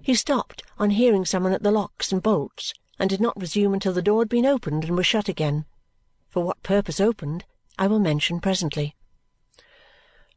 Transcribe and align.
He 0.00 0.14
stopped 0.14 0.62
on 0.78 0.90
hearing 0.90 1.24
some 1.24 1.44
one 1.44 1.52
at 1.52 1.62
the 1.62 1.70
locks 1.70 2.12
and 2.12 2.22
bolts 2.22 2.74
and 2.98 3.08
did 3.08 3.20
not 3.20 3.40
resume 3.40 3.74
until 3.74 3.92
the 3.92 4.02
door 4.02 4.20
had 4.20 4.28
been 4.28 4.46
opened 4.46 4.84
and 4.84 4.96
was 4.96 5.06
shut 5.06 5.28
again. 5.28 5.66
For 6.28 6.42
what 6.42 6.62
purpose 6.62 7.00
opened, 7.00 7.44
I 7.78 7.86
will 7.86 7.98
mention 7.98 8.40
presently. 8.40 8.96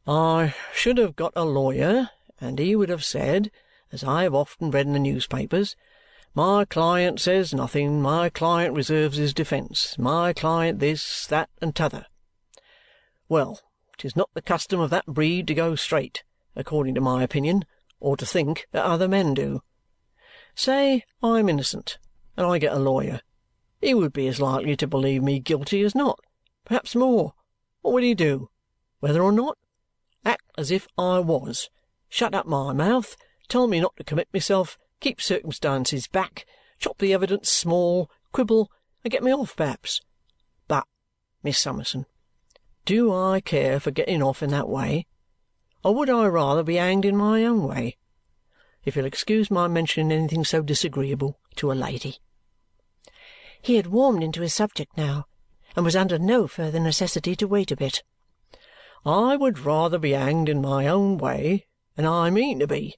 I 0.06 0.54
should 0.72 0.96
have 0.96 1.16
got 1.16 1.32
a 1.36 1.44
lawyer, 1.44 2.10
and 2.40 2.58
he 2.58 2.74
would 2.76 2.88
have 2.88 3.04
said, 3.04 3.50
as 3.92 4.02
I 4.02 4.22
have 4.22 4.34
often 4.34 4.70
read 4.70 4.86
in 4.86 4.92
the 4.92 4.98
newspapers, 4.98 5.76
'My 6.34 6.64
client 6.64 7.20
says 7.20 7.52
nothing, 7.52 8.00
my 8.00 8.30
client 8.30 8.74
reserves 8.74 9.16
his 9.16 9.34
defence, 9.34 9.98
my 9.98 10.32
client 10.32 10.78
this, 10.78 11.26
that, 11.26 11.50
and 11.60 11.74
t'other.' 11.74 12.06
Well, 13.28 13.60
it 13.94 14.04
is 14.04 14.14
not 14.14 14.30
the 14.34 14.42
custom 14.42 14.78
of 14.78 14.90
that 14.90 15.06
breed 15.06 15.46
to 15.48 15.54
go 15.54 15.74
straight, 15.74 16.22
according 16.54 16.94
to 16.94 17.00
my 17.00 17.22
opinion, 17.22 17.64
or 18.00 18.16
to 18.16 18.26
think 18.26 18.66
that 18.72 18.84
other 18.84 19.08
men 19.08 19.34
do. 19.34 19.62
Say 20.54 21.04
I 21.22 21.38
am 21.38 21.48
innocent, 21.48 21.98
and 22.36 22.46
I 22.46 22.58
get 22.58 22.72
a 22.72 22.78
lawyer. 22.78 23.20
He 23.80 23.94
would 23.94 24.12
be 24.12 24.26
as 24.28 24.40
likely 24.40 24.76
to 24.76 24.86
believe 24.86 25.22
me 25.22 25.38
guilty 25.38 25.82
as 25.82 25.94
not. 25.94 26.18
Perhaps 26.64 26.94
more. 26.96 27.34
What 27.82 27.94
would 27.94 28.02
he 28.02 28.14
do? 28.14 28.50
Whether 29.00 29.22
or 29.22 29.32
not? 29.32 29.56
Act 30.24 30.42
as 30.56 30.70
if 30.70 30.88
I 30.98 31.20
was. 31.20 31.70
Shut 32.08 32.34
up 32.34 32.46
my 32.46 32.72
mouth, 32.72 33.16
tell 33.48 33.66
me 33.66 33.80
not 33.80 33.96
to 33.96 34.04
commit 34.04 34.28
myself, 34.32 34.78
keep 35.00 35.20
circumstances 35.20 36.06
back, 36.06 36.44
chop 36.78 36.98
the 36.98 37.12
evidence 37.12 37.50
small, 37.50 38.10
quibble, 38.32 38.70
and 39.04 39.10
get 39.10 39.22
me 39.22 39.32
off 39.32 39.56
perhaps. 39.56 40.00
But, 40.66 40.86
Miss 41.42 41.58
Summerson, 41.58 42.06
do 42.84 43.12
I 43.12 43.40
care 43.40 43.78
for 43.78 43.90
getting 43.90 44.22
off 44.22 44.42
in 44.42 44.50
that 44.50 44.68
way, 44.68 45.06
or 45.84 45.94
would 45.94 46.10
I 46.10 46.26
rather 46.26 46.62
be 46.62 46.76
hanged 46.76 47.04
in 47.04 47.16
my 47.16 47.44
own 47.44 47.62
way? 47.62 47.96
If 48.84 48.96
you'll 48.96 49.06
excuse 49.06 49.50
my 49.50 49.68
mentioning 49.68 50.12
anything 50.12 50.44
so 50.44 50.62
disagreeable 50.62 51.38
to 51.56 51.70
a 51.70 51.74
lady. 51.74 52.18
He 53.60 53.76
had 53.76 53.88
warmed 53.88 54.22
into 54.22 54.40
his 54.40 54.54
subject 54.54 54.96
now 54.96 55.26
and 55.76 55.84
was 55.84 55.96
under 55.96 56.18
no 56.18 56.46
further 56.46 56.80
necessity 56.80 57.36
to 57.36 57.46
wait 57.46 57.70
a 57.70 57.76
bit. 57.76 58.02
I 59.04 59.36
would 59.36 59.60
rather 59.60 59.98
be 59.98 60.12
hanged 60.12 60.48
in 60.48 60.60
my 60.60 60.86
own 60.86 61.18
way, 61.18 61.66
and 61.96 62.06
I 62.06 62.30
mean 62.30 62.58
to 62.58 62.66
be. 62.66 62.96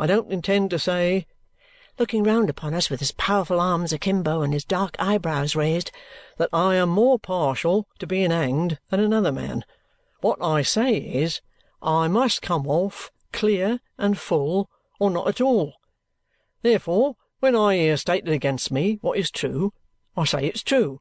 I 0.00 0.06
don't 0.06 0.32
intend 0.32 0.70
to 0.70 0.78
say," 0.78 1.26
looking 1.98 2.24
round 2.24 2.50
upon 2.50 2.74
us 2.74 2.90
with 2.90 3.00
his 3.00 3.12
powerful 3.12 3.60
arms 3.60 3.92
akimbo 3.92 4.42
and 4.42 4.52
his 4.52 4.64
dark 4.64 4.96
eyebrows 4.98 5.54
raised, 5.54 5.90
"that 6.38 6.50
I 6.52 6.74
am 6.74 6.88
more 6.88 7.18
partial 7.18 7.86
to 7.98 8.06
being 8.06 8.30
hanged 8.30 8.78
than 8.90 9.00
another 9.00 9.32
man. 9.32 9.64
What 10.20 10.42
I 10.42 10.62
say 10.62 10.96
is, 10.96 11.40
I 11.82 12.08
must 12.08 12.42
come 12.42 12.66
off 12.66 13.10
clear 13.32 13.80
and 13.96 14.18
full, 14.18 14.68
or 14.98 15.10
not 15.10 15.28
at 15.28 15.40
all. 15.40 15.74
Therefore, 16.62 17.16
when 17.40 17.54
I 17.54 17.76
hear 17.76 17.96
stated 17.96 18.30
against 18.30 18.72
me 18.72 18.98
what 19.00 19.18
is 19.18 19.30
true, 19.30 19.72
I 20.16 20.24
say 20.24 20.46
it's 20.46 20.62
true. 20.62 21.00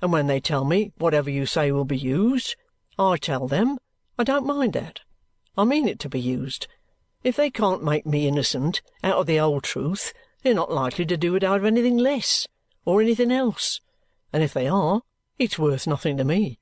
And 0.00 0.12
when 0.12 0.26
they 0.26 0.40
tell 0.40 0.64
me 0.64 0.92
whatever 0.96 1.28
you 1.28 1.44
say 1.44 1.70
will 1.72 1.84
be 1.84 1.98
used, 1.98 2.56
I 2.98 3.16
tell 3.16 3.46
them 3.48 3.78
I 4.18 4.24
don't 4.24 4.46
mind 4.46 4.72
that. 4.72 5.00
I 5.56 5.64
mean 5.64 5.88
it 5.88 5.98
to 6.00 6.08
be 6.08 6.20
used. 6.20 6.66
If 7.22 7.36
they 7.36 7.50
can't 7.50 7.84
make 7.84 8.06
me 8.06 8.26
innocent 8.26 8.80
out 9.02 9.18
of 9.18 9.26
the 9.26 9.36
whole 9.36 9.60
truth, 9.60 10.12
they're 10.42 10.54
not 10.54 10.72
likely 10.72 11.04
to 11.06 11.16
do 11.16 11.34
it 11.34 11.44
out 11.44 11.58
of 11.58 11.64
anything 11.64 11.98
less 11.98 12.46
or 12.84 13.02
anything 13.02 13.30
else. 13.30 13.80
And 14.32 14.42
if 14.42 14.54
they 14.54 14.68
are, 14.68 15.02
it's 15.38 15.58
worth 15.58 15.86
nothing 15.86 16.16
to 16.16 16.24
me. 16.24 16.58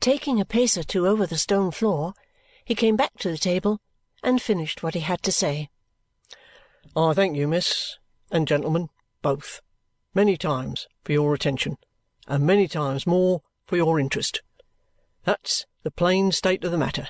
Taking 0.00 0.40
a 0.40 0.44
pace 0.44 0.78
or 0.78 0.82
two 0.82 1.06
over 1.06 1.26
the 1.26 1.36
stone 1.36 1.70
floor, 1.70 2.14
he 2.64 2.74
came 2.74 2.96
back 2.96 3.18
to 3.18 3.30
the 3.30 3.38
table 3.38 3.80
and 4.22 4.40
finished 4.40 4.82
what 4.82 4.94
he 4.94 5.00
had 5.00 5.22
to 5.22 5.32
say. 5.32 5.70
I 6.96 7.12
thank 7.14 7.36
you, 7.36 7.46
miss, 7.48 7.98
and 8.30 8.48
gentlemen, 8.48 8.88
both 9.22 9.60
many 10.14 10.36
times 10.36 10.86
for 11.04 11.12
your 11.12 11.34
attention, 11.34 11.76
and 12.26 12.44
many 12.44 12.66
times 12.68 13.06
more 13.06 13.42
for 13.66 13.76
your 13.76 14.00
interest. 14.00 14.42
That's 15.24 15.66
the 15.82 15.90
plain 15.90 16.32
state 16.32 16.64
of 16.64 16.72
the 16.72 16.78
matter, 16.78 17.08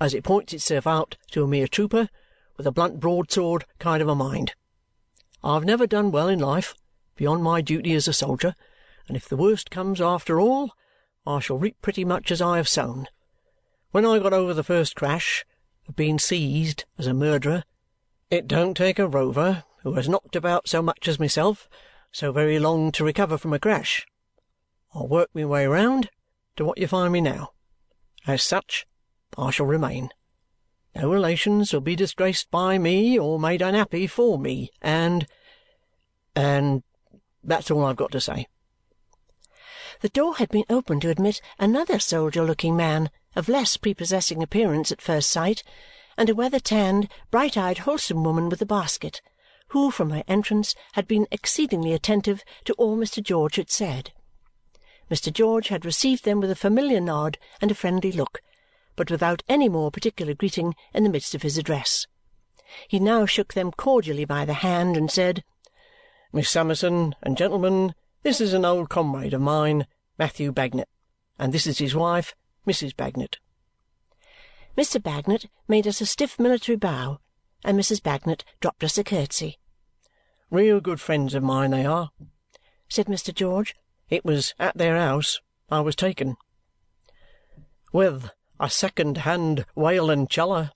as 0.00 0.14
it 0.14 0.24
points 0.24 0.52
itself 0.52 0.86
out 0.86 1.16
to 1.30 1.42
a 1.42 1.48
mere 1.48 1.68
trooper 1.68 2.08
with 2.56 2.66
a 2.66 2.72
blunt 2.72 3.00
broadsword 3.00 3.64
kind 3.78 4.02
of 4.02 4.08
a 4.08 4.14
mind. 4.14 4.54
I 5.42 5.54
have 5.54 5.64
never 5.64 5.86
done 5.86 6.10
well 6.10 6.28
in 6.28 6.38
life 6.38 6.74
beyond 7.16 7.42
my 7.42 7.60
duty 7.60 7.94
as 7.94 8.08
a 8.08 8.12
soldier, 8.12 8.54
and 9.08 9.16
if 9.16 9.28
the 9.28 9.36
worst 9.36 9.70
comes 9.70 10.00
after 10.00 10.40
all, 10.40 10.72
I 11.26 11.40
shall 11.40 11.58
reap 11.58 11.80
pretty 11.80 12.04
much 12.04 12.30
as 12.30 12.42
I 12.42 12.56
have 12.56 12.68
sown. 12.68 13.08
When 13.96 14.04
I 14.04 14.18
got 14.18 14.34
over 14.34 14.52
the 14.52 14.62
first 14.62 14.94
crash 14.94 15.46
of 15.88 15.96
being 15.96 16.18
seized 16.18 16.84
as 16.98 17.06
a 17.06 17.14
murderer, 17.14 17.64
it 18.30 18.46
don't 18.46 18.76
take 18.76 18.98
a 18.98 19.08
rover 19.08 19.64
who 19.84 19.94
has 19.94 20.06
knocked 20.06 20.36
about 20.36 20.68
so 20.68 20.82
much 20.82 21.08
as 21.08 21.18
myself 21.18 21.66
so 22.12 22.30
very 22.30 22.58
long 22.58 22.92
to 22.92 23.04
recover 23.04 23.38
from 23.38 23.54
a 23.54 23.58
crash. 23.58 24.06
I 24.94 25.04
worked 25.04 25.34
my 25.34 25.46
way 25.46 25.66
round 25.66 26.10
to 26.56 26.64
what 26.66 26.76
you 26.76 26.86
find 26.86 27.10
me 27.10 27.22
now. 27.22 27.52
As 28.26 28.42
such, 28.42 28.86
I 29.38 29.50
shall 29.50 29.64
remain. 29.64 30.10
No 30.94 31.10
relations 31.10 31.72
will 31.72 31.80
be 31.80 31.96
disgraced 31.96 32.50
by 32.50 32.76
me 32.76 33.18
or 33.18 33.40
made 33.40 33.62
unhappy 33.62 34.06
for 34.06 34.38
me, 34.38 34.72
and 34.82 35.26
and 36.34 36.82
that's 37.42 37.70
all 37.70 37.86
I've 37.86 37.96
got 37.96 38.12
to 38.12 38.20
say. 38.20 38.46
The 40.02 40.10
door 40.10 40.36
had 40.36 40.50
been 40.50 40.66
opened 40.68 41.00
to 41.00 41.08
admit 41.08 41.40
another 41.58 41.98
soldier-looking 41.98 42.76
man 42.76 43.08
of 43.36 43.48
less 43.48 43.76
prepossessing 43.76 44.42
appearance 44.42 44.90
at 44.90 45.02
first 45.02 45.30
sight 45.30 45.62
and 46.16 46.28
a 46.28 46.34
weather-tanned, 46.34 47.08
bright-eyed, 47.30 47.78
wholesome 47.78 48.24
woman 48.24 48.48
with 48.48 48.60
a 48.62 48.66
basket 48.66 49.20
who 49.68 49.90
from 49.90 50.10
her 50.10 50.24
entrance 50.26 50.74
had 50.92 51.06
been 51.06 51.26
exceedingly 51.30 51.92
attentive 51.92 52.42
to 52.64 52.72
all 52.74 52.96
Mr. 52.96 53.22
George 53.22 53.56
had 53.56 53.70
said. 53.70 54.12
Mr. 55.10 55.32
George 55.32 55.68
had 55.68 55.84
received 55.84 56.24
them 56.24 56.40
with 56.40 56.50
a 56.50 56.56
familiar 56.56 57.00
nod 57.00 57.38
and 57.60 57.70
a 57.70 57.74
friendly 57.74 58.10
look, 58.10 58.40
but 58.94 59.10
without 59.10 59.42
any 59.48 59.68
more 59.68 59.90
particular 59.90 60.34
greeting 60.34 60.74
in 60.94 61.04
the 61.04 61.10
midst 61.10 61.34
of 61.34 61.42
his 61.42 61.58
address. 61.58 62.06
He 62.88 62.98
now 62.98 63.26
shook 63.26 63.54
them 63.54 63.70
cordially 63.70 64.24
by 64.24 64.44
the 64.44 64.54
hand 64.54 64.96
and 64.96 65.10
said, 65.10 65.44
"Miss 66.32 66.48
Summerson 66.48 67.14
and 67.22 67.36
gentlemen, 67.36 67.94
this 68.22 68.40
is 68.40 68.52
an 68.52 68.64
old 68.64 68.88
comrade 68.88 69.34
of 69.34 69.40
mine, 69.40 69.86
Matthew 70.18 70.50
Bagnet, 70.52 70.88
and 71.38 71.52
this 71.52 71.66
is 71.66 71.78
his 71.78 71.94
wife, 71.94 72.34
Mrs. 72.66 72.96
Bagnet." 72.96 73.38
Mr. 74.76 75.02
Bagnet 75.02 75.46
made 75.68 75.86
us 75.86 76.00
a 76.00 76.06
stiff 76.06 76.38
military 76.38 76.76
bow 76.76 77.20
and 77.64 77.78
Mrs. 77.78 78.02
Bagnet 78.02 78.44
dropped 78.60 78.84
us 78.84 78.98
a 78.98 79.04
curtsy. 79.04 79.58
"Real 80.50 80.80
good 80.80 81.00
friends 81.00 81.34
of 81.34 81.42
mine 81.42 81.70
they 81.70 81.84
are," 81.84 82.10
said 82.88 83.06
Mr. 83.06 83.34
George. 83.34 83.74
"It 84.08 84.24
was 84.24 84.54
at 84.58 84.76
their 84.76 84.96
house 84.96 85.40
I 85.70 85.80
was 85.80 85.96
taken." 85.96 86.36
"With 87.92 88.30
a 88.60 88.70
second-hand 88.70 89.66
violonceller," 89.76 90.72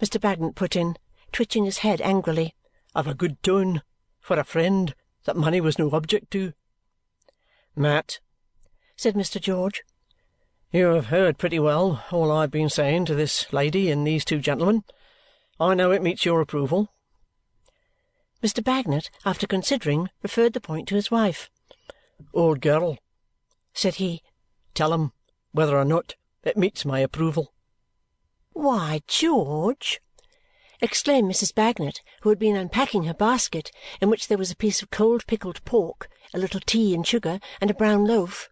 Mr. 0.00 0.20
Bagnet 0.20 0.54
put 0.54 0.76
in, 0.76 0.96
twitching 1.30 1.64
his 1.64 1.78
head 1.78 2.00
angrily, 2.00 2.54
"of 2.94 3.06
a 3.06 3.14
good 3.14 3.42
tone 3.42 3.82
for 4.20 4.38
a 4.38 4.44
friend 4.44 4.94
that 5.24 5.36
money 5.36 5.60
was 5.60 5.78
no 5.78 5.90
object 5.90 6.30
to." 6.30 6.54
"Mat," 7.76 8.20
said 8.96 9.14
Mr. 9.14 9.40
George, 9.40 9.82
"you 10.74 10.86
have 10.86 11.06
heard 11.06 11.36
pretty 11.36 11.58
well 11.58 12.02
all 12.10 12.32
I 12.32 12.40
have 12.40 12.50
been 12.50 12.70
saying 12.70 13.04
to 13.04 13.14
this 13.14 13.52
lady 13.52 13.90
and 13.90 14.06
these 14.06 14.24
two 14.24 14.38
gentlemen. 14.38 14.84
I 15.60 15.74
know 15.74 15.90
it 15.90 16.00
meets 16.00 16.24
your 16.24 16.40
approval." 16.40 16.88
Mr. 18.42 18.64
Bagnet, 18.64 19.10
after 19.26 19.46
considering, 19.46 20.08
referred 20.22 20.54
the 20.54 20.62
point 20.62 20.88
to 20.88 20.94
his 20.94 21.10
wife. 21.10 21.50
"Old 22.32 22.62
girl," 22.62 22.96
said 23.74 23.96
he, 23.96 24.22
"tell 24.72 24.94
'em 24.94 25.12
whether 25.50 25.76
or 25.76 25.84
not 25.84 26.14
it 26.42 26.56
meets 26.56 26.86
my 26.86 27.00
approval." 27.00 27.52
"Why, 28.54 29.02
George!" 29.06 30.00
exclaimed 30.80 31.30
Mrs. 31.30 31.54
Bagnet, 31.54 32.00
who 32.22 32.30
had 32.30 32.38
been 32.38 32.56
unpacking 32.56 33.04
her 33.04 33.12
basket, 33.12 33.70
in 34.00 34.08
which 34.08 34.28
there 34.28 34.38
was 34.38 34.50
a 34.50 34.56
piece 34.56 34.80
of 34.80 34.90
cold 34.90 35.26
pickled 35.26 35.62
pork, 35.66 36.08
a 36.32 36.38
little 36.38 36.60
tea 36.60 36.94
and 36.94 37.06
sugar, 37.06 37.40
and 37.60 37.70
a 37.70 37.74
brown 37.74 38.06
loaf. 38.06 38.48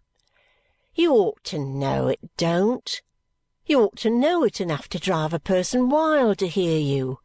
"You 1.01 1.15
ought 1.15 1.43
to 1.45 1.57
know 1.57 2.09
it 2.09 2.19
don't. 2.37 3.01
You 3.65 3.81
ought 3.81 3.97
to 3.97 4.11
know 4.11 4.43
it 4.43 4.61
enough 4.61 4.87
to 4.89 4.99
drive 4.99 5.33
a 5.33 5.39
person 5.39 5.89
wild 5.89 6.37
to 6.37 6.47
hear 6.47 6.77
you. 6.77 7.17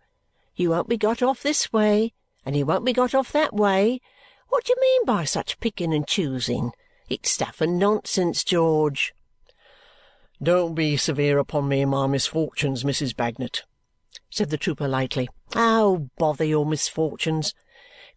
You 0.55 0.71
won't 0.71 0.89
be 0.89 0.97
got 0.97 1.23
off 1.23 1.43
this 1.43 1.75
way, 1.75 2.15
and 2.47 2.57
you 2.57 2.65
won't 2.65 2.87
be 2.87 2.95
got 2.95 3.15
off 3.15 3.33
that 3.33 3.53
way. 3.53 4.01
What 4.49 4.65
do 4.65 4.73
you 4.75 4.81
mean 4.81 5.05
by 5.05 5.27
such 5.27 5.61
picking 5.61 5.93
and 5.93 6.09
choosing? 6.09 6.73
It's 7.11 7.31
stuff 7.31 7.61
and 7.61 7.79
nonsense, 7.79 8.45
George." 8.45 9.13
"Don't 10.43 10.75
be 10.75 10.97
severe 10.97 11.37
upon 11.37 11.69
me 11.69 11.83
in 11.83 11.91
my 11.91 12.07
misfortunes, 12.07 12.83
Mrs. 12.83 13.15
Bagnet," 13.15 13.65
said 14.31 14.49
the 14.49 14.57
trooper 14.57 14.89
lightly. 14.89 15.29
"Oh, 15.55 16.09
bother 16.17 16.45
your 16.47 16.65
misfortunes!" 16.65 17.53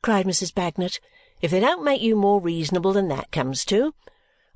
cried 0.01 0.25
Mrs. 0.25 0.53
Bagnet. 0.56 1.01
"If 1.41 1.51
they 1.51 1.59
don't 1.59 1.83
make 1.83 2.01
you 2.01 2.15
more 2.15 2.39
reasonable 2.39 2.94
than 2.94 3.09
that 3.09 3.33
comes 3.33 3.65
to. 3.65 3.94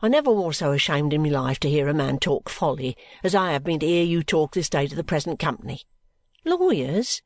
I 0.04 0.10
never 0.10 0.34
was 0.34 0.58
so 0.58 0.74
ashamed 0.74 1.14
in 1.14 1.24
my 1.24 1.30
life 1.30 1.62
to 1.62 1.70
hear 1.70 1.88
a 1.88 1.94
man 1.94 2.20
talk 2.20 2.50
folly 2.50 2.98
as 3.24 3.34
I 3.34 3.54
have 3.54 3.64
been 3.64 3.80
to 3.80 3.88
hear 3.88 4.04
you 4.04 4.22
talk 4.22 4.52
this 4.52 4.68
day 4.68 4.86
to 4.86 4.96
the 4.98 5.02
present 5.02 5.40
company. 5.40 5.84
Lawyers? 6.44 7.22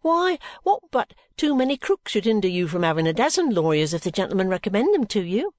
Why, 0.00 0.38
what 0.62 0.80
but 0.90 1.12
too 1.36 1.54
many 1.54 1.76
crooks 1.76 2.12
should 2.12 2.24
hinder 2.24 2.48
you 2.48 2.68
from 2.68 2.84
having 2.84 3.06
a 3.06 3.12
dozen 3.12 3.50
lawyers 3.50 3.92
if 3.92 4.00
the 4.00 4.10
gentlemen 4.10 4.48
recommend 4.48 4.94
them 4.94 5.04
to 5.08 5.20
you?" 5.20 5.52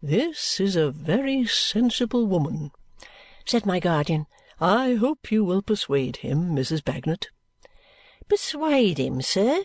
"This 0.00 0.60
is 0.60 0.76
a 0.76 0.90
very 0.90 1.44
sensible 1.44 2.26
woman," 2.26 2.70
said 3.44 3.66
my 3.66 3.80
guardian. 3.80 4.28
"I 4.60 4.94
hope 4.94 5.30
you 5.30 5.44
will 5.44 5.60
persuade 5.60 6.16
him, 6.16 6.56
Mrs. 6.56 6.82
Bagnet." 6.82 7.28
"Persuade 8.30 8.96
him, 8.96 9.20
sir?" 9.20 9.64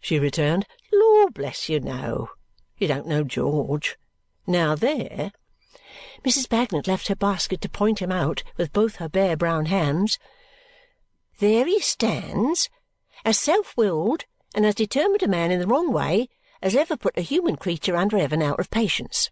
she 0.00 0.20
returned. 0.20 0.64
"Lord 0.92 1.34
bless 1.34 1.68
you, 1.68 1.80
no! 1.80 2.28
You 2.76 2.86
don't 2.86 3.08
know 3.08 3.24
George. 3.24 3.98
Now 4.48 4.74
there!" 4.74 5.30
Mrs. 6.24 6.48
Bagnet 6.48 6.86
left 6.88 7.08
her 7.08 7.14
basket 7.14 7.60
to 7.60 7.68
point 7.68 8.00
him 8.00 8.10
out 8.10 8.42
with 8.56 8.72
both 8.72 8.96
her 8.96 9.08
bare 9.08 9.36
brown 9.36 9.66
hands. 9.66 10.18
"There 11.38 11.66
he 11.66 11.80
stands, 11.80 12.70
as 13.26 13.38
self-willed 13.38 14.24
and 14.54 14.64
as 14.64 14.74
determined 14.74 15.22
a 15.22 15.28
man 15.28 15.50
in 15.50 15.60
the 15.60 15.66
wrong 15.66 15.92
way 15.92 16.30
as 16.62 16.74
ever 16.74 16.96
put 16.96 17.18
a 17.18 17.20
human 17.20 17.56
creature 17.56 17.94
under 17.94 18.16
heaven 18.16 18.40
out 18.40 18.58
of 18.58 18.70
patience. 18.70 19.30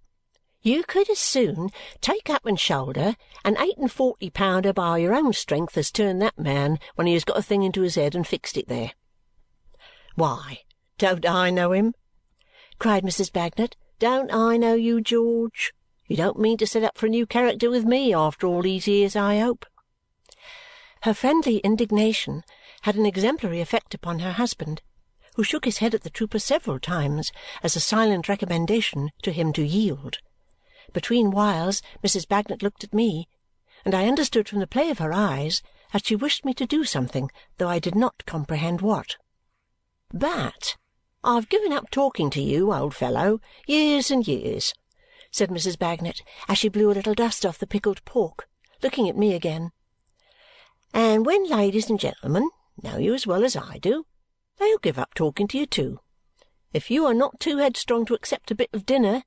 You 0.60 0.84
could 0.84 1.08
as 1.08 1.18
soon 1.18 1.70
take 2.02 2.28
up 2.28 2.44
and 2.44 2.60
shoulder 2.60 3.16
an 3.42 3.56
eight 3.58 3.78
and 3.78 3.90
forty 3.90 4.28
pounder 4.28 4.74
by 4.74 4.98
your 4.98 5.14
own 5.14 5.32
strength 5.32 5.78
as 5.78 5.90
turn 5.90 6.18
that 6.18 6.38
man 6.38 6.78
when 6.94 7.06
he 7.06 7.14
has 7.14 7.24
got 7.24 7.38
a 7.38 7.42
thing 7.42 7.62
into 7.62 7.80
his 7.80 7.94
head 7.94 8.14
and 8.14 8.26
fixed 8.26 8.58
it 8.58 8.68
there. 8.68 8.92
Why, 10.14 10.64
don't 10.98 11.24
I 11.24 11.48
know 11.48 11.72
him? 11.72 11.94
cried 12.78 13.02
Mrs. 13.02 13.32
Bagnet. 13.32 13.76
Don't 13.98 14.30
I 14.30 14.58
know 14.58 14.74
you, 14.74 15.00
George? 15.00 15.72
You 16.06 16.16
don't 16.16 16.38
mean 16.38 16.58
to 16.58 16.66
set 16.66 16.82
up 16.82 16.98
for 16.98 17.06
a 17.06 17.10
new 17.10 17.26
character 17.26 17.70
with 17.70 17.84
me 17.84 18.12
after 18.12 18.46
all 18.46 18.60
these 18.60 18.86
years, 18.86 19.16
I 19.16 19.38
hope? 19.38 19.64
Her 21.02 21.14
friendly 21.14 21.58
indignation 21.58 22.44
had 22.82 22.96
an 22.96 23.06
exemplary 23.06 23.60
effect 23.60 23.94
upon 23.94 24.18
her 24.18 24.32
husband, 24.32 24.82
who 25.36 25.42
shook 25.42 25.64
his 25.64 25.78
head 25.78 25.94
at 25.94 26.02
the 26.02 26.10
trooper 26.10 26.38
several 26.38 26.78
times 26.78 27.32
as 27.62 27.74
a 27.74 27.80
silent 27.80 28.28
recommendation 28.28 29.12
to 29.22 29.32
him 29.32 29.52
to 29.54 29.66
yield. 29.66 30.18
Between 30.92 31.30
whiles 31.30 31.80
Mrs. 32.04 32.28
Bagnet 32.28 32.62
looked 32.62 32.84
at 32.84 32.92
me, 32.92 33.28
and 33.84 33.94
I 33.94 34.08
understood 34.08 34.48
from 34.48 34.60
the 34.60 34.66
play 34.66 34.90
of 34.90 34.98
her 34.98 35.12
eyes 35.12 35.62
that 35.92 36.06
she 36.06 36.16
wished 36.16 36.44
me 36.44 36.52
to 36.54 36.66
do 36.66 36.84
something, 36.84 37.30
though 37.56 37.68
I 37.68 37.78
did 37.78 37.94
not 37.94 38.26
comprehend 38.26 38.82
what. 38.82 39.16
"But 40.12 40.76
I've 41.24 41.48
given 41.48 41.72
up 41.72 41.90
talking 41.90 42.30
to 42.30 42.42
you, 42.42 42.72
old 42.72 42.94
fellow, 42.94 43.40
years 43.66 44.10
and 44.10 44.26
years," 44.28 44.74
said 45.30 45.50
Mrs. 45.50 45.78
Bagnet 45.78 46.22
as 46.48 46.58
she 46.58 46.68
blew 46.68 46.90
a 46.90 46.94
little 46.94 47.14
dust 47.14 47.44
off 47.44 47.58
the 47.58 47.66
pickled 47.66 48.04
pork, 48.04 48.48
looking 48.82 49.08
at 49.08 49.16
me 49.16 49.34
again. 49.34 49.72
"And 50.92 51.26
when 51.26 51.48
ladies 51.48 51.90
and 51.90 51.98
gentlemen 51.98 52.50
know 52.82 52.98
you 52.98 53.14
as 53.14 53.26
well 53.26 53.44
as 53.44 53.56
I 53.56 53.78
do, 53.78 54.06
they'll 54.58 54.78
give 54.78 54.98
up 54.98 55.14
talking 55.14 55.48
to 55.48 55.58
you 55.58 55.66
too. 55.66 56.00
If 56.72 56.90
you 56.90 57.06
are 57.06 57.14
not 57.14 57.40
too 57.40 57.58
headstrong 57.58 58.04
to 58.06 58.14
accept 58.14 58.50
a 58.50 58.54
bit 58.54 58.70
of 58.72 58.84
dinner, 58.86 59.24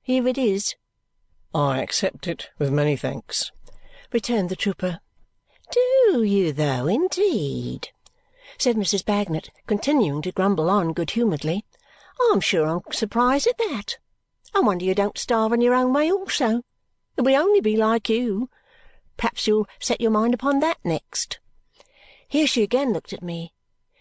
here 0.00 0.28
it 0.28 0.38
is." 0.38 0.76
"I 1.54 1.80
accept 1.80 2.28
it 2.28 2.50
with 2.58 2.70
many 2.70 2.96
thanks," 2.96 3.50
returned 4.12 4.48
the 4.48 4.56
trooper. 4.56 5.00
"Do 5.70 6.22
you, 6.22 6.52
though, 6.52 6.86
indeed?" 6.86 7.90
Said 8.62 8.76
Mrs. 8.76 9.04
Bagnet, 9.04 9.50
continuing 9.66 10.22
to 10.22 10.30
grumble 10.30 10.70
on 10.70 10.92
good-humouredly. 10.92 11.64
"I'm 12.30 12.40
sure 12.40 12.68
I'm 12.68 12.92
surprised 12.92 13.48
at 13.48 13.58
that. 13.58 13.98
I 14.54 14.60
wonder 14.60 14.84
you 14.84 14.94
don't 14.94 15.18
starve 15.18 15.52
in 15.52 15.60
your 15.60 15.74
own 15.74 15.92
way 15.92 16.12
also. 16.12 16.62
It 17.16 17.22
would 17.22 17.34
only 17.34 17.60
be 17.60 17.76
like 17.76 18.08
you. 18.08 18.48
Perhaps 19.16 19.48
you'll 19.48 19.66
set 19.80 20.00
your 20.00 20.12
mind 20.12 20.32
upon 20.32 20.60
that 20.60 20.78
next." 20.84 21.40
Here 22.28 22.46
she 22.46 22.62
again 22.62 22.92
looked 22.92 23.12
at 23.12 23.20
me, 23.20 23.52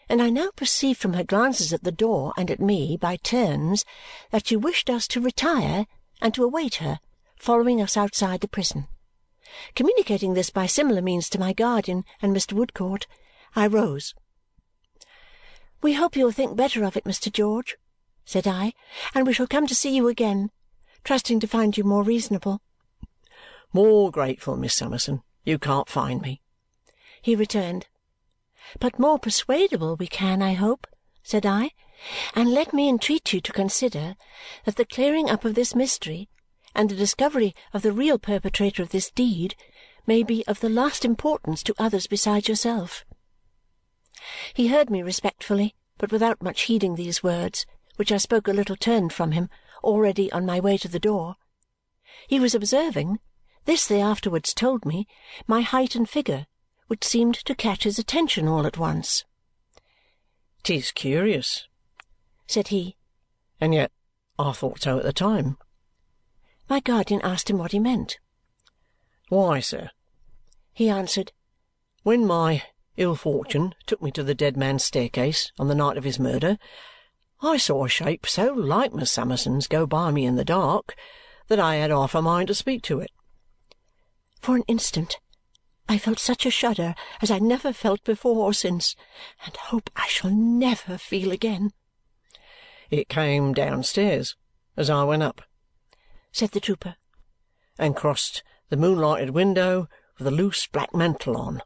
and 0.08 0.22
I 0.22 0.30
now 0.30 0.52
perceived 0.56 1.00
from 1.00 1.14
her 1.14 1.24
glances 1.24 1.74
at 1.74 1.84
the 1.84 1.92
door 1.92 2.32
and 2.38 2.52
at 2.52 2.60
me 2.60 2.98
by 2.98 3.16
turns 3.16 3.84
that 4.30 4.46
she 4.46 4.56
wished 4.56 4.92
us 4.92 5.08
to 5.08 5.20
retire 5.20 5.88
and 6.22 6.36
to 6.36 6.44
await 6.44 6.76
her, 6.76 7.00
following 7.36 7.82
us 7.82 7.98
outside 7.98 8.42
the 8.42 8.48
prison. 8.48 8.88
Communicating 9.74 10.36
this 10.36 10.52
by 10.52 10.68
similar 10.68 11.02
means 11.02 11.30
to 11.30 11.40
my 11.40 11.52
guardian 11.52 12.06
and 12.22 12.32
Mr. 12.36 12.54
Woodcourt, 12.54 13.08
I 13.56 13.66
rose. 13.66 14.14
"We 15.82 15.94
hope 15.94 16.16
you 16.16 16.26
will 16.26 16.32
think 16.32 16.56
better 16.56 16.84
of 16.84 16.96
it, 16.96 17.06
Mr. 17.06 17.32
George," 17.32 17.76
said 18.24 18.48
I, 18.48 18.74
"and 19.16 19.26
we 19.26 19.34
shall 19.34 19.48
come 19.48 19.66
to 19.66 19.74
see 19.74 19.96
you 19.96 20.08
again, 20.08 20.52
trusting 21.04 21.40
to 21.40 21.48
find 21.48 21.76
you 21.76 21.84
more 21.84 22.04
reasonable." 22.04 22.62
"More 23.74 24.12
grateful, 24.12 24.58
Miss 24.58 24.76
Summerson, 24.76 25.24
you 25.44 25.58
can't 25.58 25.90
find 25.90 26.22
me," 26.22 26.42
he 27.22 27.36
returned. 27.36 27.88
"But 28.80 29.00
more 29.00 29.18
persuadable 29.18 29.96
we 29.96 30.06
can, 30.06 30.44
I 30.44 30.54
hope," 30.54 30.86
said 31.24 31.48
I. 31.48 31.72
"And 32.36 32.54
let 32.54 32.74
me 32.74 32.88
entreat 32.88 33.34
you 33.34 33.42
to 33.42 33.52
consider 33.52 34.16
that 34.66 34.76
the 34.76 34.86
clearing 34.86 35.32
up 35.32 35.46
of 35.46 35.56
this 35.56 35.74
mystery 35.74 36.30
and 36.76 36.90
the 36.90 36.96
discovery 36.96 37.56
of 37.74 37.82
the 37.82 37.92
real 37.92 38.20
perpetrator 38.20 38.84
of 38.84 38.90
this 38.90 39.10
deed 39.10 39.56
may 40.06 40.22
be 40.22 40.46
of 40.48 40.60
the 40.60 40.70
last 40.70 41.04
importance 41.04 41.64
to 41.64 41.76
others 41.80 42.06
besides 42.06 42.48
yourself. 42.48 43.04
He 44.54 44.68
heard 44.68 44.90
me 44.90 45.02
respectfully, 45.02 45.76
but 45.98 46.12
without 46.12 46.42
much 46.42 46.64
heeding 46.64 46.96
these 46.96 47.24
words, 47.24 47.66
which 47.96 48.12
I 48.12 48.18
spoke 48.18 48.48
a 48.48 48.54
little 48.54 48.76
turned 48.76 49.14
from 49.14 49.32
him, 49.32 49.50
already 49.84 50.32
on 50.32 50.46
my 50.46 50.60
way 50.60 50.78
to 50.78 50.88
the 50.88 51.00
door. 51.00 51.38
He 52.28 52.40
was 52.40 52.56
observing 52.56 53.20
this 53.66 53.86
they 53.86 54.02
afterwards 54.02 54.54
told 54.54 54.86
me 54.86 55.08
my 55.48 55.62
height 55.62 55.96
and 55.96 56.10
figure, 56.10 56.48
which 56.88 57.04
seemed 57.04 57.36
to 57.36 57.56
catch 57.56 57.84
his 57.84 58.00
attention 58.00 58.48
all 58.48 58.66
at 58.66 58.78
once. 58.78 59.24
"'Tis 60.64 60.92
curious," 60.92 61.68
said 62.48 62.70
he. 62.70 62.98
"And 63.60 63.74
yet 63.74 63.92
I 64.38 64.52
thought 64.52 64.82
so 64.82 64.98
at 64.98 65.04
the 65.04 65.14
time." 65.14 65.58
My 66.70 66.80
guardian 66.80 67.22
asked 67.24 67.50
him 67.50 67.58
what 67.58 67.72
he 67.72 67.80
meant. 67.80 68.20
"Why, 69.30 69.60
sir," 69.60 69.92
he 70.74 70.90
answered, 70.90 71.32
"when 72.04 72.26
my 72.26 72.64
ill 72.98 73.16
fortune 73.16 73.74
took 73.86 74.02
me 74.02 74.12
to 74.12 74.24
the 74.24 74.36
dead 74.36 74.58
man's 74.58 74.84
staircase 74.84 75.52
on 75.58 75.68
the 75.68 75.76
night 75.76 75.98
of 75.98 76.04
his 76.04 76.20
murder, 76.20 76.58
I 77.42 77.58
saw 77.58 77.86
a 77.86 77.90
shape 77.90 78.28
so 78.28 78.54
like 78.54 78.94
Miss 78.94 79.12
Summerson's 79.12 79.68
go 79.68 79.88
by 79.88 80.12
me 80.12 80.26
in 80.26 80.36
the 80.36 80.46
dark 80.46 80.96
that 81.48 81.60
I 81.60 81.76
had 81.76 81.90
half 81.90 82.14
a 82.14 82.22
mind 82.22 82.48
to 82.50 82.54
speak 82.54 82.84
to 82.84 83.00
it." 83.00 83.12
For 84.40 84.56
an 84.56 84.64
instant 84.68 85.20
I 85.90 85.98
felt 85.98 86.20
such 86.20 86.46
a 86.46 86.52
shudder 86.52 86.94
as 87.22 87.32
I 87.32 87.40
never 87.40 87.74
felt 87.74 88.04
before 88.04 88.46
or 88.46 88.54
since, 88.54 88.96
and 89.46 89.56
hope 89.58 89.90
I 89.96 90.08
shall 90.08 90.32
never 90.32 90.98
feel 90.98 91.32
again. 91.32 91.74
"It 92.90 93.10
came 93.10 93.54
downstairs 93.54 94.36
as 94.78 94.90
I 94.90 95.04
went 95.04 95.24
up," 95.24 95.42
said 96.32 96.52
the 96.52 96.60
trooper, 96.60 96.96
"and 97.80 97.96
crossed 97.96 98.44
the 98.70 98.78
moonlighted 98.78 99.32
window 99.32 99.90
with 100.18 100.28
a 100.28 100.32
loose 100.32 100.68
black 100.68 100.94
mantle 100.94 101.36
on. 101.36 101.62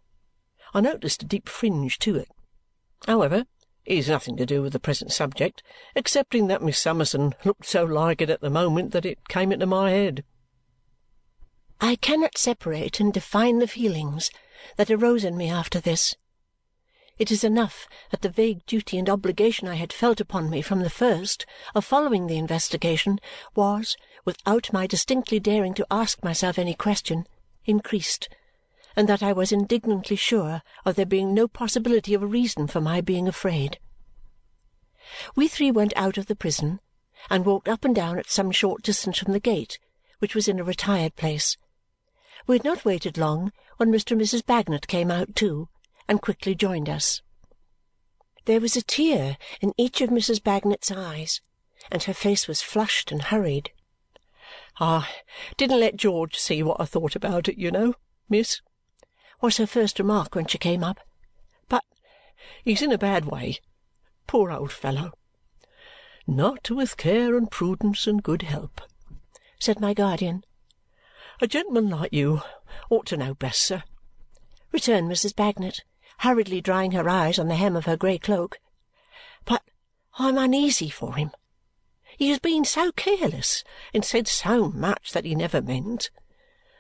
I 0.76 0.82
noticed 0.82 1.24
a 1.24 1.26
deep 1.26 1.48
fringe 1.48 1.98
to 2.00 2.18
it. 2.18 2.28
However, 3.08 3.46
it 3.86 3.96
has 3.96 4.10
nothing 4.10 4.36
to 4.36 4.46
do 4.46 4.62
with 4.62 4.74
the 4.74 4.80
present 4.80 5.14
subject, 5.14 5.64
excepting 5.96 6.48
that 6.48 6.62
Miss 6.62 6.78
Summerson 6.78 7.34
looked 7.46 7.66
so 7.66 7.86
like 7.86 8.22
it 8.22 8.30
at 8.30 8.42
the 8.42 8.50
moment 8.50 8.92
that 8.92 9.06
it 9.06 9.30
came 9.30 9.54
into 9.54 9.66
my 9.66 9.92
head." 9.92 10.26
I 11.80 11.96
cannot 11.96 12.38
separate 12.38 13.00
and 13.00 13.14
define 13.14 13.60
the 13.60 13.70
feelings 13.70 14.30
that 14.76 14.92
arose 14.92 15.24
in 15.24 15.38
me 15.38 15.50
after 15.50 15.80
this. 15.80 16.18
It 17.18 17.32
is 17.32 17.46
enough 17.46 17.88
that 18.10 18.22
the 18.22 18.28
vague 18.28 18.66
duty 18.66 18.98
and 18.98 19.10
obligation 19.10 19.70
I 19.70 19.76
had 19.76 19.94
felt 19.94 20.20
upon 20.20 20.50
me 20.50 20.62
from 20.62 20.82
the 20.82 20.90
first 20.90 21.46
of 21.74 21.86
following 21.86 22.28
the 22.28 22.38
investigation 22.38 23.22
was, 23.56 23.96
without 24.26 24.74
my 24.74 24.88
distinctly 24.88 25.40
daring 25.40 25.74
to 25.76 25.88
ask 25.90 26.22
myself 26.22 26.60
any 26.60 26.74
question, 26.74 27.28
increased 27.64 28.28
and 28.96 29.10
that 29.10 29.22
I 29.22 29.34
was 29.34 29.52
indignantly 29.52 30.16
sure 30.16 30.62
of 30.86 30.96
there 30.96 31.06
being 31.06 31.34
no 31.34 31.48
possibility 31.48 32.14
of 32.14 32.24
a 32.24 32.28
reason 32.28 32.68
for 32.68 32.80
my 32.80 33.02
being 33.02 33.28
afraid. 33.28 33.80
We 35.36 35.48
three 35.48 35.72
went 35.72 35.94
out 35.96 36.18
of 36.18 36.28
the 36.28 36.36
prison 36.36 36.80
and 37.30 37.46
walked 37.46 37.68
up 37.68 37.84
and 37.84 37.94
down 37.94 38.18
at 38.18 38.30
some 38.30 38.52
short 38.52 38.84
distance 38.84 39.20
from 39.20 39.34
the 39.34 39.40
gate, 39.40 39.80
which 40.20 40.34
was 40.34 40.48
in 40.48 40.60
a 40.60 40.64
retired 40.64 41.16
place. 41.16 41.58
We 42.48 42.56
had 42.56 42.64
not 42.64 42.86
waited 42.86 43.18
long 43.18 43.52
when 43.78 43.92
Mr. 43.92 44.12
and 44.12 44.22
Mrs. 44.22 44.46
Bagnet 44.46 44.88
came 44.88 45.12
out 45.12 45.36
too 45.36 45.70
and 46.08 46.22
quickly 46.22 46.56
joined 46.56 46.90
us. 46.90 47.22
There 48.46 48.62
was 48.62 48.76
a 48.76 48.82
tear 48.82 49.38
in 49.60 49.74
each 49.76 50.02
of 50.02 50.10
Mrs. 50.10 50.42
Bagnet's 50.42 50.92
eyes, 50.92 51.42
and 51.92 52.04
her 52.04 52.14
face 52.14 52.48
was 52.48 52.62
flushed 52.62 53.12
and 53.12 53.24
hurried. 53.24 53.72
"I 54.80 55.10
didn't 55.58 55.80
let 55.80 55.98
George 55.98 56.36
see 56.36 56.62
what 56.62 56.80
I 56.80 56.86
thought 56.86 57.16
about 57.16 57.48
it, 57.48 57.58
you 57.58 57.72
know, 57.72 57.96
miss," 58.30 58.62
was 59.42 59.58
her 59.58 59.68
first 59.68 60.00
remark 60.00 60.36
when 60.36 60.48
she 60.48 60.58
came 60.58 60.84
up. 60.84 61.00
"But 61.68 61.84
he's 62.64 62.82
in 62.82 62.92
a 62.92 62.98
bad 62.98 63.26
way. 63.26 63.60
Poor 64.28 64.52
old 64.52 64.72
fellow!" 64.72 65.12
"Not 66.26 66.72
with 66.72 66.98
care 66.98 67.38
and 67.38 67.52
prudence 67.52 68.08
and 68.08 68.24
good 68.24 68.44
help," 68.44 68.82
said 69.60 69.80
my 69.80 69.94
guardian. 69.94 70.44
"A 71.42 71.48
gentleman 71.48 71.90
like 71.90 72.14
you 72.14 72.42
ought 72.90 73.06
to 73.08 73.18
know 73.18 73.34
best, 73.34 73.62
sir," 73.62 73.84
returned 74.72 75.12
Mrs. 75.12 75.36
Bagnet, 75.36 75.84
hurriedly 76.20 76.62
drying 76.62 76.92
her 76.92 77.10
eyes 77.10 77.38
on 77.38 77.48
the 77.48 77.56
hem 77.56 77.76
of 77.76 77.86
her 77.86 77.98
grey 77.98 78.18
cloak. 78.18 78.60
"But 79.44 79.64
I'm 80.18 80.38
uneasy 80.38 80.90
for 80.90 81.16
him. 81.16 81.32
He 82.18 82.30
has 82.30 82.40
been 82.40 82.64
so 82.64 82.94
careless 82.94 83.64
and 83.94 84.06
said 84.06 84.28
so 84.28 84.70
much 84.70 85.12
that 85.12 85.26
he 85.26 85.36
never 85.36 85.62
meant. 85.62 86.10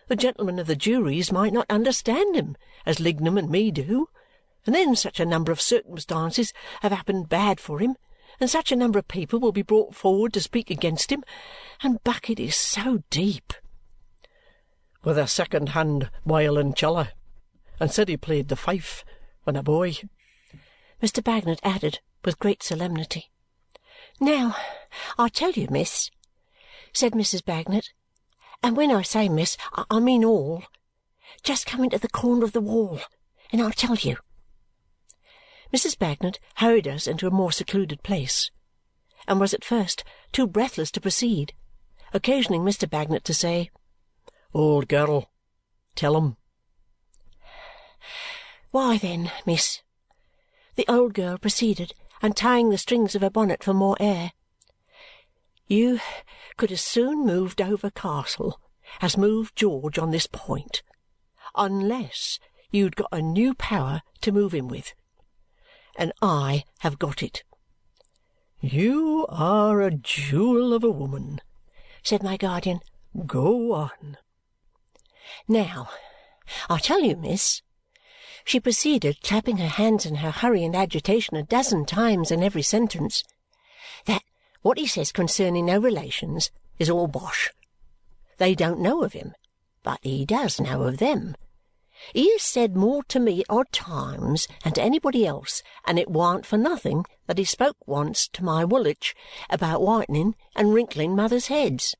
The 0.07 0.15
gentlemen 0.15 0.59
of 0.59 0.67
the 0.67 0.75
juries 0.75 1.31
might 1.31 1.53
not 1.53 1.65
understand 1.69 2.35
him 2.35 2.55
as 2.85 3.00
Lignum 3.00 3.38
and 3.38 3.50
me 3.50 3.71
do, 3.71 4.09
and 4.65 4.75
then 4.75 4.95
such 4.95 5.19
a 5.19 5.25
number 5.25 5.51
of 5.51 5.62
circumstances 5.62 6.53
have 6.81 6.91
happened 6.91 7.27
bad 7.27 7.59
for 7.59 7.79
him, 7.79 7.95
and 8.39 8.50
such 8.50 8.71
a 8.71 8.75
number 8.75 9.00
of 9.00 9.07
people 9.07 9.39
will 9.39 9.51
be 9.51 9.62
brought 9.62 9.95
forward 9.95 10.33
to 10.33 10.41
speak 10.41 10.69
against 10.69 11.12
him, 11.12 11.24
and 11.81 12.03
Bucket 12.03 12.39
is 12.39 12.55
so 12.55 13.03
deep." 13.09 13.53
"With 15.03 15.17
a 15.17 15.27
second-hand 15.27 16.12
violoncello, 16.25 17.07
and 17.79 17.91
said 17.91 18.07
he 18.07 18.17
played 18.17 18.50
the 18.50 18.55
fife 18.55 19.05
when 19.43 19.55
a 19.55 19.63
boy," 19.63 19.95
Mr. 21.01 21.24
Bagnet 21.24 21.59
added 21.63 22.00
with 22.24 22.39
great 22.39 22.62
solemnity. 22.62 23.31
"Now, 24.19 24.55
I 25.17 25.29
tell 25.29 25.51
you, 25.51 25.67
miss," 25.69 26.12
said 26.93 27.13
Mrs. 27.13 27.43
Bagnet, 27.43 27.91
"and 28.63 28.77
when 28.77 28.91
I 28.91 29.01
say 29.01 29.29
miss, 29.29 29.57
I 29.74 30.00
mean 30.00 30.24
all. 30.24 30.63
Just 31.43 31.65
come 31.65 31.83
into 31.83 32.00
the 32.00 32.09
corner 32.09 32.45
of 32.45 32.53
the 32.53 32.62
wall, 32.62 33.01
and 33.51 33.62
I'll 33.62 33.71
tell 33.71 33.95
you." 33.95 34.17
Mrs. 35.74 35.97
Bagnet 35.97 36.39
hurried 36.55 36.88
us 36.88 37.07
into 37.07 37.27
a 37.27 37.31
more 37.31 37.51
secluded 37.51 38.01
place 38.03 38.51
and 39.27 39.39
was 39.39 39.53
at 39.53 39.65
first 39.65 40.03
too 40.31 40.47
breathless 40.47 40.91
to 40.91 41.01
proceed, 41.01 41.53
occasioning 42.13 42.62
Mr. 42.62 42.89
Bagnet 42.89 43.24
to 43.25 43.33
say, 43.33 43.71
"Old 44.53 44.88
girl, 44.88 45.29
tell 45.95 46.15
'em." 46.15 46.38
"Why, 48.71 48.97
then, 48.97 49.31
miss," 49.45 49.81
the 50.75 50.85
old 50.88 51.13
girl 51.13 51.38
proceeded, 51.38 51.93
untying 52.21 52.69
the 52.69 52.77
strings 52.77 53.15
of 53.15 53.21
her 53.21 53.29
bonnet 53.29 53.63
for 53.63 53.74
more 53.74 53.97
air, 54.00 54.31
"you 55.67 56.00
could 56.57 56.72
as 56.72 56.84
soon 56.84 57.25
move 57.25 57.55
Dover 57.55 57.89
Castle 57.89 58.62
as 59.01 59.17
move 59.17 59.55
George 59.55 59.98
on 59.98 60.12
this 60.12 60.27
point, 60.27 60.84
unless 61.55 62.39
you'd 62.69 62.95
got 62.95 63.10
a 63.12 63.22
new 63.22 63.55
power 63.55 64.03
to 64.22 64.31
move 64.31 64.53
him 64.53 64.67
with 64.67 64.93
and 65.98 66.12
I 66.22 66.65
have 66.79 67.00
got 67.00 67.24
it." 67.24 67.43
"You 68.60 69.25
are 69.29 69.81
a 69.81 69.91
jewel 69.91 70.74
of 70.74 70.84
a 70.84 70.91
woman," 70.91 71.41
said 72.03 72.22
my 72.22 72.38
guardian. 72.38 72.81
"Go 73.25 73.74
on." 73.74 74.17
"Now, 75.48 75.89
I 76.69 76.79
tell 76.79 77.01
you, 77.01 77.15
miss," 77.15 77.62
she 78.43 78.60
proceeded, 78.60 79.24
clapping 79.24 79.57
her 79.57 79.67
hands 79.67 80.05
in 80.05 80.15
her 80.15 80.31
hurry 80.31 80.63
and 80.63 80.75
agitation 80.75 81.38
a 81.38 81.43
dozen 81.43 81.86
times 81.86 82.29
in 82.29 82.43
every 82.43 82.62
sentence, 82.62 83.24
"that 84.05 84.24
what 84.65 84.79
he 84.79 84.88
says 84.88 85.12
concerning 85.12 85.67
no 85.67 85.77
relations 85.77 86.50
is 86.79 86.89
all 86.89 87.05
bosh. 87.05 87.51
They 88.39 88.55
don't 88.55 88.79
know 88.79 89.03
of 89.03 89.13
him, 89.13 89.36
but 89.84 90.00
he 90.01 90.25
does 90.25 90.60
know 90.60 90.81
of 90.81 90.98
them. 90.98 91.36
He 92.15 92.31
has 92.31 92.41
said 92.41 92.75
more 92.75 93.03
to 93.10 93.19
me 93.19 93.41
at 93.41 93.45
odd 93.48 93.72
times 93.72 94.48
than 94.63 94.74
to 94.74 94.81
anybody 94.81 95.24
else, 95.24 95.62
and 95.86 96.00
it 96.00 96.10
warn't 96.10 96.48
for 96.48 96.57
nothing 96.57 97.05
that 97.27 97.38
he 97.38 97.43
spoke 97.43 97.77
once 97.86 98.27
to 98.29 98.43
my 98.43 98.65
Woolwich 98.65 99.13
about 99.51 99.84
whitening 99.84 100.34
and 100.55 100.74
wrinkling 100.74 101.15
mothers' 101.15 101.45
heads. 101.45 101.95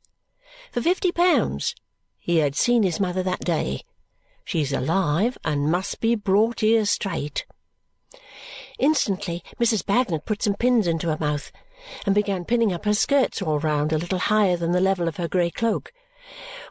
For 0.72 0.81
fifty 0.81 1.12
pounds 1.12 1.75
he 2.17 2.38
had 2.38 2.55
seen 2.55 2.81
his 2.81 3.00
mother 3.00 3.22
that 3.22 3.45
day. 3.45 3.84
She's 4.43 4.74
alive 4.74 5.38
and 5.45 5.69
must 5.69 6.00
be 6.00 6.15
brought 6.15 6.62
here 6.62 6.88
straight." 6.88 7.45
Instantly 8.79 9.43
Mrs. 9.60 9.86
Bagnet 9.86 10.25
put 10.25 10.41
some 10.41 10.55
pins 10.55 10.88
into 10.88 11.10
her 11.10 11.17
mouth 11.19 11.51
and 12.05 12.15
began 12.15 12.46
pinning 12.46 12.72
up 12.72 12.86
her 12.86 12.94
skirts 12.94 13.41
all 13.41 13.60
round 13.60 13.91
a 13.91 13.98
little 13.98 14.20
higher 14.20 14.55
than 14.55 14.72
the 14.72 14.79
level 14.79 15.08
of 15.08 15.17
her 15.17 15.27
grey 15.27 15.50
cloak 15.51 15.91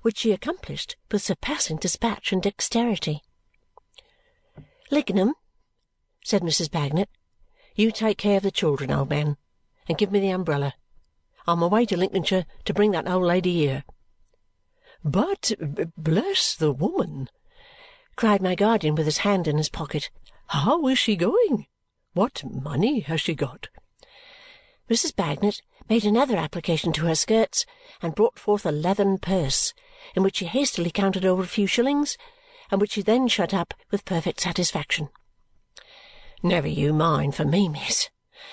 which 0.03 0.19
she 0.19 0.33
accomplished 0.33 0.97
with 1.11 1.23
surpassing 1.23 1.77
dispatch 1.77 2.33
and 2.33 2.43
dexterity. 2.43 3.23
"Lignum," 4.91 5.35
said 6.25 6.43
Mrs. 6.43 6.71
Bagnet, 6.71 7.09
"you 7.77 7.93
take 7.93 8.19
care 8.19 8.39
of 8.39 8.43
the 8.43 8.51
children, 8.51 8.91
old 8.91 9.11
man, 9.11 9.37
and 9.89 9.97
give 9.97 10.11
me 10.11 10.19
the 10.19 10.31
umbrella. 10.31 10.75
I'm 11.47 11.63
away 11.63 11.87
to 11.87 11.97
Lincolnshire 11.97 12.47
to 12.65 12.75
bring 12.75 12.91
that 12.93 13.07
old 13.07 13.25
lady 13.25 13.55
here." 13.55 13.85
"But, 15.05 15.53
bless 15.97 16.57
the 16.57 16.73
woman!" 16.73 17.29
cried 18.17 18.43
my 18.43 18.55
guardian 18.55 18.95
with 18.95 19.07
his 19.07 19.19
hand 19.19 19.47
in 19.47 19.59
his 19.59 19.69
pocket. 19.69 20.11
"How 20.49 20.87
is 20.89 20.99
she 20.99 21.15
going? 21.15 21.67
What 22.13 22.43
money 22.45 23.01
has 23.01 23.21
she 23.21 23.35
got?" 23.35 23.69
Mrs. 24.91 25.17
Bagnet 25.17 25.63
made 25.89 26.05
another 26.05 26.37
application 26.37 26.93
to 26.93 27.07
her 27.07 27.15
skirts 27.15 27.65
and 28.03 28.15
brought 28.15 28.39
forth 28.39 28.67
a 28.67 28.71
leathern 28.73 29.19
purse, 29.19 29.73
in 30.15 30.23
which 30.23 30.37
she 30.37 30.45
hastily 30.45 30.91
counted 30.91 31.25
over 31.25 31.43
a 31.43 31.47
few 31.47 31.67
shillings, 31.67 32.19
and 32.71 32.81
which 32.81 32.93
she 32.93 33.03
then 33.03 33.27
shut 33.29 33.55
up 33.55 33.73
with 33.91 34.05
perfect 34.05 34.41
satisfaction. 34.41 35.09
"Never 36.43 36.69
you 36.69 36.93
mind 36.93 37.35
for 37.35 37.47
me, 37.47 37.69
miss. 37.69 38.11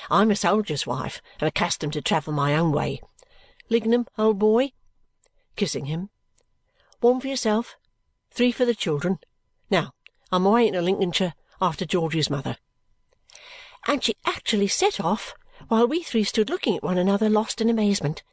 I'm 0.09 0.31
a 0.31 0.35
soldier's 0.37 0.87
wife 0.87 1.21
and 1.39 1.47
accustomed 1.49 1.93
to 1.93 2.01
travel 2.01 2.31
my 2.31 2.55
own 2.55 2.71
way. 2.71 3.01
Lignum, 3.69 4.07
old 4.17 4.39
boy," 4.39 4.71
kissing 5.57 5.85
him, 5.85 6.09
"one 7.01 7.19
for 7.19 7.27
yourself, 7.27 7.75
three 8.29 8.53
for 8.53 8.63
the 8.63 8.75
children. 8.75 9.19
Now, 9.69 9.93
I'm 10.31 10.45
away 10.45 10.67
into 10.67 10.81
Lincolnshire 10.81 11.33
after 11.59 11.85
George's 11.85 12.29
mother." 12.29 12.57
And 13.85 14.01
she 14.01 14.15
actually 14.25 14.69
set 14.69 15.01
off 15.01 15.33
while 15.67 15.87
we 15.87 16.03
three 16.03 16.23
stood 16.23 16.49
looking 16.49 16.75
at 16.75 16.83
one 16.83 16.97
another 16.97 17.29
lost 17.29 17.61
in 17.61 17.69
amazement. 17.69 18.23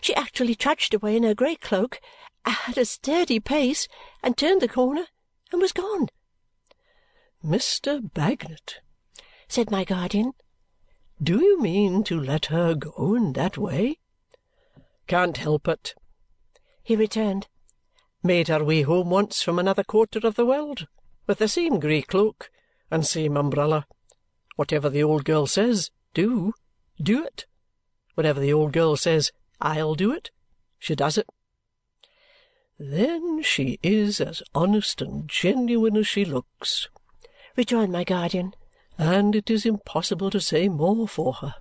She 0.00 0.14
actually 0.14 0.54
trudged 0.54 0.94
away 0.94 1.16
in 1.16 1.22
her 1.22 1.34
grey 1.34 1.56
cloak 1.56 2.00
at 2.44 2.76
a 2.76 2.84
sturdy 2.84 3.38
pace 3.38 3.86
and 4.22 4.36
turned 4.36 4.60
the 4.60 4.68
corner 4.68 5.06
and 5.52 5.60
was 5.60 5.72
gone. 5.72 6.08
"Mr. 7.44 8.00
Bagnet," 8.12 8.80
said 9.48 9.70
my 9.70 9.84
guardian, 9.84 10.32
"do 11.22 11.42
you 11.42 11.60
mean 11.60 12.02
to 12.04 12.18
let 12.18 12.46
her 12.46 12.74
go 12.74 13.14
in 13.14 13.32
that 13.34 13.56
way?" 13.56 13.98
"Can't 15.06 15.36
help 15.36 15.68
it," 15.68 15.94
he 16.82 16.96
returned. 16.96 17.48
"Made 18.22 18.48
her 18.48 18.64
way 18.64 18.82
home 18.82 19.10
once 19.10 19.42
from 19.42 19.58
another 19.58 19.84
quarter 19.84 20.26
of 20.26 20.34
the 20.34 20.46
world 20.46 20.86
with 21.26 21.38
the 21.38 21.48
same 21.48 21.78
grey 21.78 22.02
cloak 22.02 22.50
and 22.90 23.06
same 23.06 23.36
umbrella. 23.36 23.86
Whatever 24.56 24.90
the 24.90 25.02
old 25.02 25.24
girl 25.24 25.46
says, 25.46 25.90
do 26.14 26.52
do 27.02 27.24
it. 27.24 27.46
Whenever 28.14 28.40
the 28.40 28.52
old 28.52 28.72
girl 28.72 28.96
says, 28.96 29.32
I'll 29.60 29.94
do 29.94 30.12
it, 30.12 30.30
she 30.78 30.94
does 30.94 31.18
it." 31.18 31.28
"Then 32.78 33.42
she 33.42 33.78
is 33.82 34.20
as 34.20 34.42
honest 34.54 35.00
and 35.00 35.28
genuine 35.28 35.96
as 35.96 36.08
she 36.08 36.24
looks," 36.24 36.88
rejoined 37.56 37.92
my 37.92 38.04
guardian, 38.04 38.54
"and 38.98 39.36
it 39.36 39.50
is 39.50 39.64
impossible 39.64 40.30
to 40.30 40.40
say 40.40 40.68
more 40.68 41.06
for 41.06 41.34
her. 41.34 41.56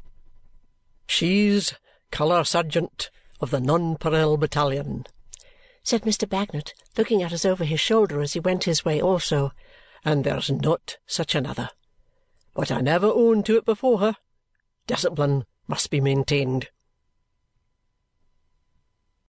She's 1.08 1.74
colour 2.12 2.44
sergeant 2.44 3.10
of 3.40 3.52
the 3.52 3.60
Nonpareil 3.60 4.38
Battalion," 4.38 5.06
said 5.84 6.04
Mr. 6.04 6.28
Bagnet, 6.28 6.74
looking 6.98 7.24
at 7.24 7.34
us 7.34 7.46
over 7.46 7.66
his 7.66 7.80
shoulder 7.80 8.22
as 8.22 8.34
he 8.34 8.40
went 8.40 8.66
his 8.66 8.84
way 8.86 9.02
also, 9.02 9.52
"and 10.06 10.24
there's 10.24 10.50
not 10.50 10.98
such 11.06 11.36
another. 11.36 11.70
But 12.54 12.72
I 12.72 12.82
never 12.82 13.08
owned 13.08 13.46
to 13.46 13.58
it 13.58 13.66
before 13.66 14.00
her. 14.00 14.18
Discipline 14.88 15.46
must 15.68 15.90
be 15.90 16.02
maintained. 16.02 16.70